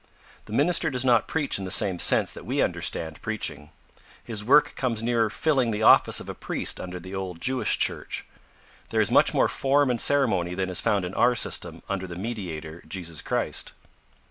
The 0.45 0.53
minister 0.53 0.89
does 0.89 1.05
not 1.05 1.27
preach 1.27 1.59
in 1.59 1.63
the 1.63 1.69
same 1.69 1.99
sense 1.99 2.31
that 2.33 2.43
we 2.43 2.59
understand 2.59 3.21
preaching. 3.21 3.69
His 4.23 4.43
work 4.43 4.73
comes 4.75 5.03
nearer 5.03 5.29
filling 5.29 5.69
the 5.69 5.83
office 5.83 6.19
of 6.19 6.27
a 6.27 6.33
priest 6.33 6.81
under 6.81 6.99
the 6.99 7.13
old 7.13 7.39
Jewish 7.39 7.77
church. 7.77 8.25
There 8.89 8.99
is 9.01 9.11
much 9.11 9.31
more 9.31 9.47
form 9.47 9.91
and 9.91 10.01
ceremony 10.01 10.55
than 10.55 10.71
is 10.71 10.81
found 10.81 11.05
in 11.05 11.13
our 11.13 11.35
system 11.35 11.83
under 11.87 12.07
the 12.07 12.15
Mediator, 12.15 12.81
Jesus 12.87 13.21
Christ. 13.21 13.73